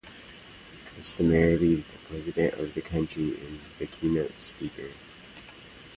[0.95, 4.89] Customarily, the president of the country is the keynote speaker.